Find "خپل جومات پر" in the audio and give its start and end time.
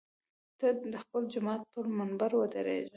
1.03-1.85